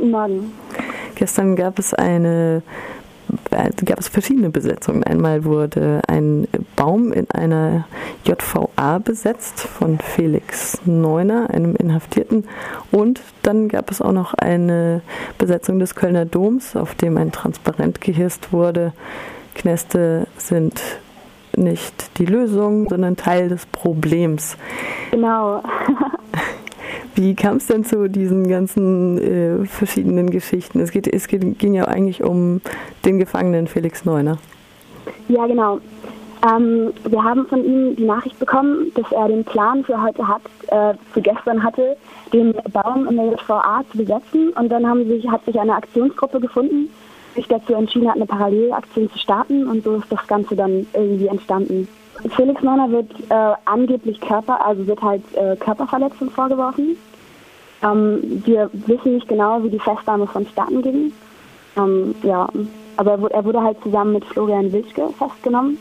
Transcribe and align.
Guten 0.00 0.12
Morgen. 0.12 0.52
Gestern 1.14 1.56
gab 1.56 1.78
es 1.78 1.92
eine 1.92 2.62
äh, 3.50 3.84
gab 3.84 4.00
es 4.00 4.08
verschiedene 4.08 4.48
Besetzungen. 4.48 5.04
Einmal 5.04 5.44
wurde 5.44 6.00
ein 6.08 6.48
Baum 6.74 7.12
in 7.12 7.30
einer 7.30 7.84
JVA 8.24 8.96
besetzt 8.96 9.60
von 9.60 9.98
Felix 9.98 10.80
Neuner, 10.86 11.50
einem 11.50 11.76
Inhaftierten. 11.76 12.48
Und 12.90 13.20
dann 13.42 13.68
gab 13.68 13.90
es 13.90 14.00
auch 14.00 14.12
noch 14.12 14.32
eine 14.32 15.02
Besetzung 15.36 15.78
des 15.78 15.94
Kölner 15.94 16.24
Doms, 16.24 16.76
auf 16.76 16.94
dem 16.94 17.18
ein 17.18 17.30
Transparent 17.30 18.00
gehisst 18.00 18.54
wurde. 18.54 18.94
Kneste 19.54 20.28
sind 20.38 20.80
nicht 21.54 22.16
die 22.16 22.24
Lösung, 22.24 22.88
sondern 22.88 23.16
Teil 23.16 23.50
des 23.50 23.66
Problems. 23.66 24.56
Genau. 25.10 25.62
Wie 27.14 27.34
kam 27.34 27.56
es 27.56 27.66
denn 27.66 27.84
zu 27.84 28.08
diesen 28.08 28.48
ganzen 28.48 29.18
äh, 29.18 29.66
verschiedenen 29.66 30.30
Geschichten? 30.30 30.80
Es, 30.80 30.92
geht, 30.92 31.06
es 31.06 31.26
geht, 31.26 31.58
ging 31.58 31.74
ja 31.74 31.86
eigentlich 31.86 32.22
um 32.22 32.60
den 33.04 33.18
Gefangenen 33.18 33.66
Felix 33.66 34.04
Neuner. 34.04 34.38
Ja, 35.28 35.46
genau. 35.46 35.80
Ähm, 36.42 36.92
wir 37.04 37.22
haben 37.22 37.46
von 37.46 37.64
ihm 37.64 37.96
die 37.96 38.04
Nachricht 38.04 38.38
bekommen, 38.38 38.92
dass 38.94 39.10
er 39.12 39.28
den 39.28 39.44
Plan 39.44 39.84
für 39.84 40.00
heute 40.00 40.26
hat, 40.26 40.42
äh, 40.68 40.94
für 41.12 41.20
gestern 41.20 41.62
hatte, 41.62 41.96
den 42.32 42.54
Baum 42.72 43.06
in 43.08 43.16
der 43.16 43.32
JVA 43.32 43.82
zu 43.90 43.98
besetzen. 43.98 44.50
Und 44.50 44.70
dann 44.70 44.86
haben 44.86 45.06
sich, 45.06 45.28
hat 45.28 45.44
sich 45.44 45.58
eine 45.60 45.74
Aktionsgruppe 45.74 46.40
gefunden, 46.40 46.88
sich 47.34 47.46
dazu 47.48 47.74
entschieden 47.74 48.08
hat, 48.08 48.16
eine 48.16 48.26
Parallelaktion 48.26 49.10
zu 49.10 49.18
starten. 49.18 49.66
Und 49.66 49.84
so 49.84 49.96
ist 49.96 50.10
das 50.10 50.26
Ganze 50.26 50.56
dann 50.56 50.86
irgendwie 50.94 51.26
entstanden. 51.26 51.88
Felix 52.28 52.62
Neuner 52.62 52.90
wird 52.90 53.10
äh, 53.30 53.54
angeblich 53.64 54.20
Körper, 54.20 54.64
also 54.64 54.86
wird 54.86 55.00
halt 55.00 55.22
äh, 55.34 55.56
Körperverletzung 55.56 56.30
vorgeworfen. 56.30 56.96
Ähm, 57.82 58.42
wir 58.44 58.70
wissen 58.72 59.14
nicht 59.14 59.28
genau, 59.28 59.62
wie 59.62 59.70
die 59.70 59.78
Festnahme 59.78 60.26
vonstatten 60.26 60.82
ging. 60.82 61.12
Ähm, 61.76 62.14
ja, 62.22 62.48
aber 62.96 63.12
er 63.12 63.20
wurde, 63.20 63.34
er 63.34 63.44
wurde, 63.44 63.62
halt 63.62 63.82
zusammen 63.82 64.14
mit 64.14 64.24
Florian 64.26 64.72
Wilschke 64.72 65.08
festgenommen 65.18 65.78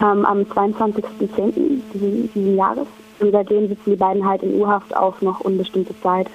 ähm, 0.00 0.24
am 0.24 0.40
22.10. 0.42 1.80
Diesen, 1.92 2.32
diesen 2.32 2.56
Jahres. 2.56 2.86
Und 3.18 3.32
seitdem 3.32 3.68
sitzen 3.68 3.90
die 3.90 3.96
beiden 3.96 4.26
halt 4.26 4.42
in 4.42 4.60
U-Haft 4.60 4.94
auf 4.94 5.20
noch 5.22 5.40
unbestimmte 5.40 5.98
Zeit. 6.00 6.28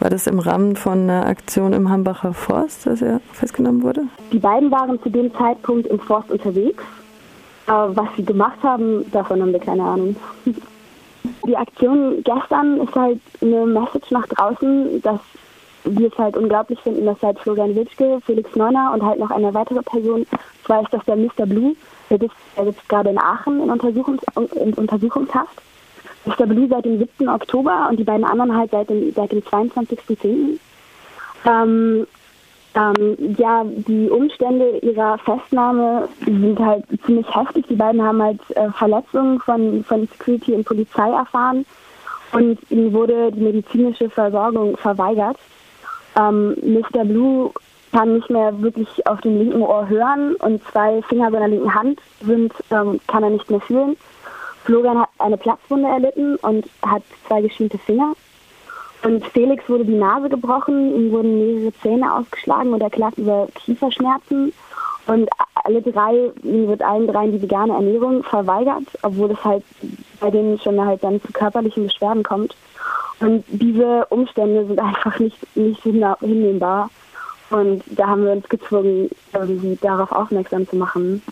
War 0.00 0.10
das 0.10 0.26
im 0.26 0.38
Rahmen 0.38 0.76
von 0.76 1.10
einer 1.10 1.26
Aktion 1.26 1.72
im 1.72 1.88
Hambacher 1.88 2.32
Forst, 2.32 2.86
dass 2.86 3.02
er 3.02 3.20
festgenommen 3.32 3.82
wurde? 3.82 4.02
Die 4.32 4.38
beiden 4.38 4.70
waren 4.70 5.00
zu 5.02 5.08
dem 5.08 5.32
Zeitpunkt 5.34 5.86
im 5.86 5.98
Forst 5.98 6.30
unterwegs 6.30 6.84
was 7.68 8.08
sie 8.16 8.24
gemacht 8.24 8.58
haben, 8.62 9.10
davon 9.12 9.42
haben 9.42 9.52
wir 9.52 9.60
keine 9.60 9.82
Ahnung. 9.82 10.16
Die 11.46 11.56
Aktion 11.56 12.22
gestern 12.24 12.80
ist 12.80 12.94
halt 12.94 13.20
eine 13.42 13.66
Message 13.66 14.10
nach 14.10 14.26
draußen, 14.28 15.02
dass 15.02 15.20
wir 15.84 16.08
es 16.08 16.18
halt 16.18 16.36
unglaublich 16.36 16.80
finden, 16.80 17.06
dass 17.06 17.20
halt 17.22 17.38
Florian 17.38 17.74
Witschke, 17.74 18.20
Felix 18.24 18.54
Neuner 18.56 18.92
und 18.94 19.02
halt 19.02 19.18
noch 19.18 19.30
eine 19.30 19.52
weitere 19.54 19.82
Person, 19.82 20.26
zwar 20.64 20.82
ist 20.82 20.92
das 20.92 21.04
der 21.04 21.16
Mr. 21.16 21.46
Blue, 21.46 21.74
der 22.10 22.18
sitzt, 22.18 22.36
der 22.56 22.64
sitzt 22.66 22.88
gerade 22.88 23.10
in 23.10 23.18
Aachen 23.18 23.62
in, 23.62 23.70
Untersuchungs 23.70 24.22
in 24.54 24.74
Untersuchungshaft. 24.74 25.62
Mr. 26.26 26.46
Blue 26.46 26.68
seit 26.68 26.84
dem 26.84 26.98
7. 26.98 27.28
Oktober 27.28 27.88
und 27.90 27.98
die 27.98 28.04
beiden 28.04 28.24
anderen 28.24 28.56
halt 28.56 28.70
seit 28.70 28.90
dem, 28.90 29.12
seit 29.14 29.32
dem 29.32 29.40
22.10. 29.40 30.58
Ähm, 31.46 32.06
ähm, 32.78 33.34
ja, 33.36 33.64
die 33.64 34.08
Umstände 34.08 34.78
ihrer 34.78 35.18
Festnahme 35.18 36.08
sind 36.24 36.58
halt 36.60 36.84
ziemlich 37.04 37.26
heftig. 37.34 37.66
Die 37.68 37.74
beiden 37.74 38.00
haben 38.00 38.22
halt 38.22 38.40
äh, 38.50 38.70
Verletzungen 38.70 39.40
von, 39.40 39.82
von 39.82 40.06
Security 40.06 40.52
und 40.52 40.64
Polizei 40.64 41.10
erfahren 41.10 41.66
und 42.32 42.58
ihnen 42.70 42.92
wurde 42.92 43.32
die 43.32 43.40
medizinische 43.40 44.08
Versorgung 44.10 44.76
verweigert. 44.76 45.36
Ähm, 46.16 46.56
Mr. 46.62 47.04
Blue 47.04 47.50
kann 47.90 48.14
nicht 48.14 48.30
mehr 48.30 48.60
wirklich 48.60 49.06
auf 49.06 49.20
dem 49.22 49.38
linken 49.38 49.62
Ohr 49.62 49.88
hören 49.88 50.36
und 50.36 50.62
zwei 50.64 51.02
Finger 51.02 51.30
seiner 51.32 51.48
linken 51.48 51.74
Hand 51.74 52.00
sind, 52.20 52.52
ähm, 52.70 53.00
kann 53.08 53.24
er 53.24 53.30
nicht 53.30 53.50
mehr 53.50 53.60
fühlen. 53.60 53.96
Florian 54.64 55.00
hat 55.00 55.08
eine 55.18 55.38
Platzwunde 55.38 55.88
erlitten 55.88 56.36
und 56.36 56.66
hat 56.86 57.02
zwei 57.26 57.40
geschiente 57.40 57.78
Finger. 57.78 58.12
Und 59.02 59.24
Felix 59.26 59.68
wurde 59.68 59.84
die 59.84 59.94
Nase 59.94 60.28
gebrochen, 60.28 60.94
ihm 60.94 61.12
wurden 61.12 61.38
mehrere 61.38 61.72
Zähne 61.82 62.12
ausgeschlagen 62.12 62.72
und 62.72 62.80
er 62.80 62.90
klagt 62.90 63.18
über 63.18 63.46
Kieferschmerzen. 63.54 64.52
Und 65.06 65.28
alle 65.64 65.80
drei, 65.82 66.30
ihm 66.42 66.68
wird 66.68 66.82
allen 66.82 67.06
dreien 67.06 67.32
die 67.32 67.42
vegane 67.42 67.72
Ernährung 67.72 68.22
verweigert, 68.24 68.84
obwohl 69.02 69.30
es 69.30 69.44
halt 69.44 69.64
bei 70.20 70.30
denen 70.30 70.58
schon 70.58 70.84
halt 70.84 71.02
dann 71.02 71.22
zu 71.22 71.32
körperlichen 71.32 71.84
Beschwerden 71.84 72.22
kommt. 72.22 72.56
Und 73.20 73.44
diese 73.48 74.06
Umstände 74.10 74.66
sind 74.66 74.80
einfach 74.80 75.18
nicht, 75.18 75.56
nicht 75.56 75.82
hinnehmbar. 75.82 76.90
Und 77.50 77.82
da 77.86 78.08
haben 78.08 78.24
wir 78.24 78.32
uns 78.32 78.48
gezwungen, 78.48 79.08
irgendwie 79.32 79.76
darauf 79.80 80.12
aufmerksam 80.12 80.68
zu 80.68 80.76
machen. 80.76 81.22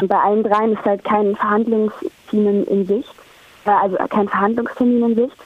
Und 0.00 0.08
bei 0.08 0.18
allen 0.18 0.42
dreien 0.42 0.72
ist 0.72 0.84
halt 0.84 1.04
kein 1.04 1.34
Verhandlungsteam 1.34 2.64
in 2.64 2.86
Sicht, 2.86 3.14
äh, 3.64 3.70
also 3.70 3.96
kein 4.08 4.28
Verhandlungstermin 4.28 5.10
in 5.10 5.14
Sicht. 5.16 5.36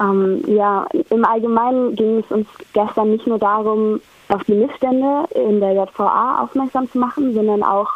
Ähm, 0.00 0.42
ja, 0.46 0.86
im 1.10 1.24
Allgemeinen 1.24 1.96
ging 1.96 2.18
es 2.18 2.30
uns 2.30 2.46
gestern 2.72 3.10
nicht 3.10 3.26
nur 3.26 3.38
darum, 3.38 4.00
auf 4.28 4.44
die 4.44 4.54
Missstände 4.54 5.24
in 5.34 5.60
der 5.60 5.72
JVA 5.72 6.42
aufmerksam 6.42 6.90
zu 6.90 6.98
machen, 6.98 7.34
sondern 7.34 7.62
auch 7.62 7.88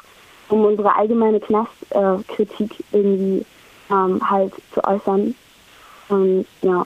um 0.48 0.64
unsere 0.64 0.94
allgemeine 0.96 1.40
Knastkritik 1.40 2.80
äh, 2.80 2.96
irgendwie 2.96 3.44
ähm, 3.90 4.30
halt 4.30 4.52
zu 4.72 4.84
äußern. 4.84 5.34
Und 6.08 6.46
ja. 6.62 6.84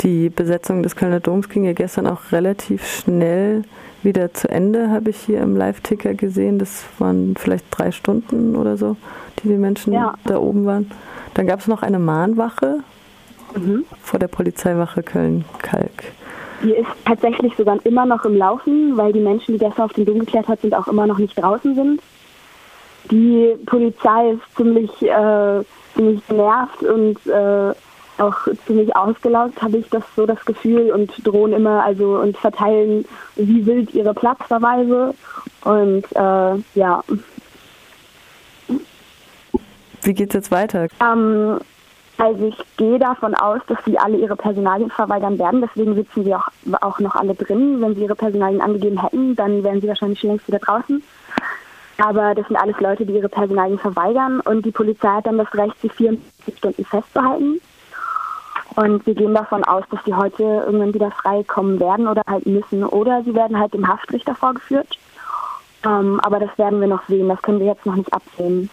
Die 0.00 0.28
Besetzung 0.28 0.82
des 0.82 0.96
Kölner 0.96 1.20
Doms 1.20 1.48
ging 1.48 1.64
ja 1.64 1.72
gestern 1.72 2.06
auch 2.06 2.32
relativ 2.32 2.86
schnell 2.86 3.62
wieder 4.02 4.34
zu 4.34 4.48
Ende, 4.48 4.90
habe 4.90 5.10
ich 5.10 5.16
hier 5.16 5.40
im 5.40 5.56
Live-Ticker 5.56 6.14
gesehen. 6.14 6.58
Das 6.58 6.84
waren 6.98 7.34
vielleicht 7.36 7.66
drei 7.70 7.90
Stunden 7.90 8.54
oder 8.56 8.76
so, 8.76 8.96
die 9.38 9.48
die 9.48 9.54
Menschen 9.54 9.92
ja. 9.92 10.14
da 10.24 10.38
oben 10.38 10.66
waren. 10.66 10.90
Dann 11.32 11.46
gab 11.46 11.60
es 11.60 11.68
noch 11.68 11.82
eine 11.82 11.98
Mahnwache 11.98 12.80
mhm. 13.54 13.84
vor 14.02 14.18
der 14.18 14.28
Polizeiwache 14.28 15.02
Köln-Kalk. 15.02 16.12
Die 16.62 16.72
ist 16.72 16.88
tatsächlich 17.04 17.54
sogar 17.56 17.78
immer 17.84 18.06
noch 18.06 18.24
im 18.24 18.36
Laufen, 18.36 18.96
weil 18.96 19.12
die 19.12 19.20
Menschen, 19.20 19.52
die 19.52 19.58
gestern 19.58 19.84
auf 19.84 19.92
den 19.92 20.06
Dom 20.06 20.20
geklettert 20.20 20.60
sind, 20.60 20.74
auch 20.74 20.88
immer 20.88 21.06
noch 21.06 21.18
nicht 21.18 21.34
draußen 21.34 21.74
sind. 21.74 22.00
Die 23.10 23.54
Polizei 23.66 24.30
ist 24.30 24.56
ziemlich, 24.56 24.90
äh, 25.02 25.62
ziemlich 25.94 26.26
genervt 26.26 26.82
und 26.82 27.26
äh, 27.26 27.74
auch 28.18 28.36
ziemlich 28.66 28.94
ausgelaugt, 28.94 29.60
habe 29.60 29.78
ich 29.78 29.88
das 29.90 30.04
so 30.16 30.24
das 30.24 30.42
Gefühl, 30.44 30.90
und 30.92 31.12
drohen 31.26 31.52
immer, 31.52 31.84
also 31.84 32.18
und 32.18 32.36
verteilen 32.36 33.04
wie 33.36 33.66
wild 33.66 33.92
ihre 33.92 34.14
Platzverweise. 34.14 35.14
Und 35.64 36.04
äh, 36.14 36.78
ja. 36.78 37.02
Wie 40.02 40.14
geht's 40.14 40.34
jetzt 40.34 40.50
weiter? 40.50 40.88
Ähm, 41.00 41.58
also 42.18 42.46
ich 42.46 42.56
gehe 42.76 42.98
davon 42.98 43.34
aus, 43.34 43.60
dass 43.66 43.78
sie 43.84 43.98
alle 43.98 44.16
ihre 44.16 44.36
Personalien 44.36 44.90
verweigern 44.90 45.38
werden. 45.38 45.60
Deswegen 45.60 45.94
sitzen 45.94 46.24
sie 46.24 46.34
auch, 46.34 46.48
auch 46.80 47.00
noch 47.00 47.16
alle 47.16 47.34
drin. 47.34 47.80
Wenn 47.80 47.94
sie 47.94 48.02
ihre 48.02 48.14
Personalien 48.14 48.60
angegeben 48.60 49.00
hätten, 49.02 49.34
dann 49.34 49.64
wären 49.64 49.80
sie 49.80 49.88
wahrscheinlich 49.88 50.20
schon 50.20 50.30
längst 50.30 50.46
wieder 50.46 50.60
draußen. 50.60 51.02
Aber 51.98 52.34
das 52.34 52.46
sind 52.46 52.56
alles 52.56 52.78
Leute, 52.80 53.04
die 53.04 53.14
ihre 53.14 53.28
Personalien 53.28 53.78
verweigern. 53.78 54.40
Und 54.40 54.64
die 54.64 54.70
Polizei 54.70 55.08
hat 55.08 55.26
dann 55.26 55.38
das 55.38 55.52
Recht, 55.54 55.74
sie 55.80 55.88
24 55.88 56.58
Stunden 56.58 56.84
festzuhalten. 56.84 57.60
Und 58.76 59.06
wir 59.06 59.14
gehen 59.14 59.34
davon 59.34 59.64
aus, 59.64 59.84
dass 59.90 60.00
sie 60.04 60.14
heute 60.14 60.42
irgendwann 60.42 60.94
wieder 60.94 61.10
frei 61.10 61.44
kommen 61.44 61.78
werden 61.78 62.08
oder 62.08 62.22
halt 62.26 62.46
müssen. 62.46 62.84
Oder 62.84 63.22
sie 63.24 63.34
werden 63.34 63.58
halt 63.58 63.74
dem 63.74 63.86
Haftrichter 63.86 64.34
vorgeführt. 64.34 64.98
Ähm, 65.84 66.20
aber 66.20 66.40
das 66.40 66.56
werden 66.58 66.80
wir 66.80 66.88
noch 66.88 67.06
sehen. 67.08 67.28
Das 67.28 67.42
können 67.42 67.60
wir 67.60 67.66
jetzt 67.66 67.86
noch 67.86 67.96
nicht 67.96 68.12
absehen. 68.12 68.70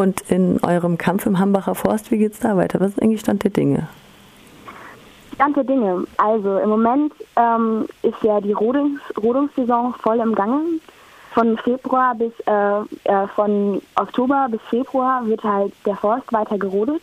Und 0.00 0.22
in 0.30 0.58
eurem 0.62 0.96
Kampf 0.96 1.26
im 1.26 1.38
Hambacher 1.38 1.74
Forst, 1.74 2.10
wie 2.10 2.16
geht 2.16 2.32
es 2.32 2.40
da 2.40 2.56
weiter? 2.56 2.80
Was 2.80 2.92
ist 2.92 3.02
eigentlich 3.02 3.20
Stand 3.20 3.44
der 3.44 3.50
Dinge? 3.50 3.86
Stand 5.34 5.58
der 5.58 5.64
Dinge. 5.64 6.06
Also 6.16 6.56
im 6.56 6.70
Moment 6.70 7.12
ähm, 7.36 7.86
ist 8.00 8.22
ja 8.22 8.40
die 8.40 8.52
Rodungs 8.52 9.02
Rodungssaison 9.22 9.92
voll 9.92 10.20
im 10.20 10.34
Gange. 10.34 10.62
Von 11.34 11.58
Februar 11.58 12.14
bis 12.14 12.32
äh, 12.46 12.80
äh, 13.12 13.26
von 13.36 13.82
Oktober 13.96 14.46
bis 14.50 14.62
Februar 14.70 15.26
wird 15.26 15.44
halt 15.44 15.74
der 15.84 15.96
Forst 15.96 16.32
weiter 16.32 16.56
gerodet. 16.56 17.02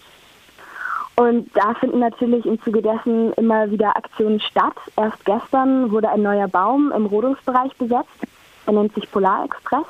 Und 1.18 1.56
da 1.56 1.76
finden 1.76 2.00
natürlich 2.00 2.48
im 2.48 2.60
Zuge 2.64 2.82
dessen 2.82 3.32
immer 3.34 3.70
wieder 3.70 3.96
Aktionen 3.96 4.40
statt. 4.40 4.76
Erst 4.96 5.24
gestern 5.24 5.92
wurde 5.92 6.10
ein 6.10 6.24
neuer 6.24 6.48
Baum 6.48 6.92
im 6.92 7.06
Rodungsbereich 7.06 7.76
besetzt. 7.78 8.26
Er 8.66 8.74
nennt 8.74 8.96
sich 8.96 9.12
Polar 9.12 9.46
Express. 9.46 9.86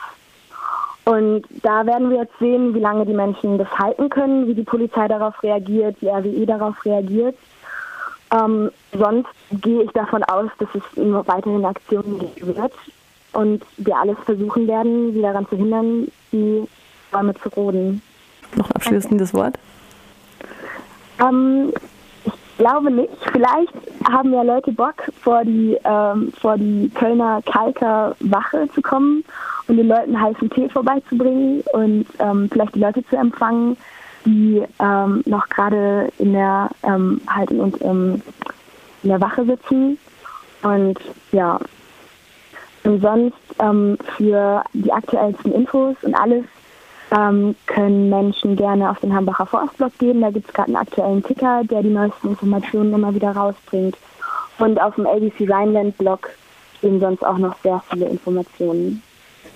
Und 1.07 1.43
da 1.63 1.85
werden 1.85 2.09
wir 2.09 2.17
jetzt 2.17 2.37
sehen, 2.37 2.73
wie 2.75 2.81
lange 2.81 3.05
die 3.05 3.13
Menschen 3.13 3.57
das 3.57 3.69
halten 3.79 4.09
können, 4.09 4.45
wie 4.45 4.53
die 4.53 4.63
Polizei 4.63 5.07
darauf 5.07 5.41
reagiert, 5.41 5.95
wie 6.01 6.09
RWE 6.09 6.45
darauf 6.45 6.83
reagiert. 6.83 7.33
Ähm, 8.37 8.69
sonst 8.91 9.29
gehe 9.53 9.83
ich 9.83 9.91
davon 9.91 10.21
aus, 10.25 10.49
dass 10.59 10.67
es 10.73 10.83
nur 10.97 11.25
weiterhin 11.25 11.63
Aktionen 11.63 12.19
geben 12.19 12.57
wird 12.57 12.73
und 13.31 13.63
wir 13.77 13.95
alles 13.95 14.17
versuchen 14.25 14.67
werden, 14.67 15.13
sie 15.13 15.21
daran 15.21 15.47
zu 15.47 15.55
hindern, 15.55 16.09
die 16.33 16.67
Bäume 17.09 17.33
zu 17.35 17.47
roden. 17.55 18.01
Noch 18.57 18.69
ein 18.69 18.75
abschließendes 18.75 19.33
Wort? 19.33 19.57
Ähm, 21.21 21.71
glaube 22.57 22.91
nicht. 22.91 23.13
Vielleicht 23.31 23.73
haben 24.11 24.33
ja 24.33 24.41
Leute 24.41 24.73
Bock, 24.73 24.95
vor 25.21 25.45
die, 25.45 25.77
ähm, 25.85 26.33
vor 26.41 26.57
die 26.57 26.91
Kölner 26.93 27.41
Kalker 27.45 28.13
Wache 28.19 28.67
zu 28.75 28.81
kommen 28.81 29.23
und 29.67 29.77
den 29.77 29.87
Leuten 29.87 30.19
heißen 30.19 30.49
Tee 30.49 30.69
vorbeizubringen 30.69 31.63
und 31.73 32.05
ähm, 32.19 32.49
vielleicht 32.51 32.75
die 32.75 32.79
Leute 32.79 33.05
zu 33.07 33.15
empfangen, 33.17 33.77
die 34.25 34.63
ähm, 34.79 35.23
noch 35.25 35.47
gerade 35.49 36.09
in 36.19 36.33
der 36.33 36.69
ähm, 36.83 37.21
halt 37.27 37.51
in, 37.51 37.73
in, 37.73 38.21
in 39.03 39.09
der 39.09 39.21
Wache 39.21 39.45
sitzen. 39.45 39.97
Und 40.63 40.99
ja, 41.31 41.59
und 42.83 43.01
sonst 43.01 43.37
ähm, 43.59 43.97
für 44.15 44.63
die 44.73 44.91
aktuellsten 44.91 45.51
Infos 45.53 45.95
und 46.01 46.15
alles 46.15 46.45
ähm, 47.11 47.55
können 47.67 48.09
Menschen 48.09 48.55
gerne 48.55 48.89
auf 48.89 48.99
den 48.99 49.13
Hambacher 49.13 49.45
Forstblog 49.45 49.97
gehen. 49.97 50.21
Da 50.21 50.29
gibt 50.29 50.47
es 50.47 50.53
gerade 50.53 50.67
einen 50.67 50.77
aktuellen 50.77 51.23
Ticker, 51.23 51.63
der 51.63 51.83
die 51.83 51.89
neuesten 51.89 52.29
Informationen 52.29 52.93
immer 52.93 53.13
wieder 53.13 53.31
rausbringt. 53.31 53.97
Und 54.59 54.81
auf 54.81 54.95
dem 54.95 55.05
ABC 55.05 55.49
Rheinland 55.49 55.97
Blog 55.97 56.29
stehen 56.77 56.99
sonst 56.99 57.25
auch 57.25 57.37
noch 57.37 57.55
sehr 57.63 57.81
viele 57.89 58.07
Informationen. 58.07 59.03